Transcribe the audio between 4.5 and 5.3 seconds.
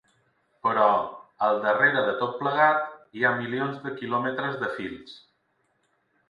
de fils.